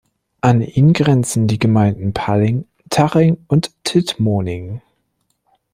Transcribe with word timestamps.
An 0.41 0.63
ihn 0.63 0.93
Grenzen 0.93 1.45
die 1.45 1.59
Gemeinden 1.59 2.11
Palling, 2.11 2.65
Taching 2.89 3.37
und 3.47 3.69
Tittmoning. 3.83 4.81